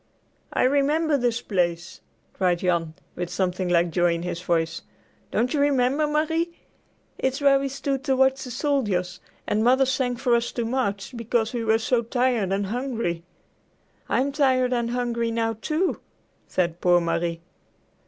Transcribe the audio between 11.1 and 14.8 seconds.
because we were so tired and hungry." "I'm tired